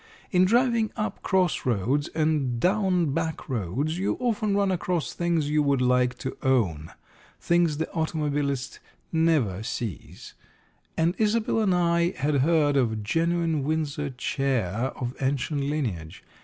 In 0.31 0.45
driving 0.45 0.89
up 0.95 1.21
cross 1.21 1.63
roads 1.63 2.07
and 2.15 2.59
down 2.59 3.13
back 3.13 3.47
roads 3.47 3.99
you 3.99 4.15
often 4.19 4.55
run 4.57 4.71
across 4.71 5.13
things 5.13 5.51
you 5.51 5.61
would 5.61 5.79
like 5.79 6.17
to 6.25 6.35
own 6.41 6.91
things 7.39 7.77
the 7.77 7.85
automobilist 7.93 8.79
never 9.11 9.61
sees 9.61 10.33
and 10.97 11.13
Isobel 11.19 11.59
and 11.61 11.75
I 11.75 12.13
had 12.17 12.37
heard 12.37 12.77
of 12.77 12.91
a 12.91 12.95
genuine 12.95 13.63
Windsor 13.63 14.09
chair 14.09 14.71
of 14.95 15.13
ancient 15.21 15.61
lineage. 15.61 16.23